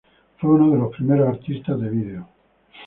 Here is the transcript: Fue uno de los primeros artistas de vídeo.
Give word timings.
Fue 0.39 0.49
uno 0.49 0.71
de 0.71 0.79
los 0.79 0.95
primeros 0.95 1.29
artistas 1.29 1.79
de 1.79 1.89
vídeo. 1.91 2.27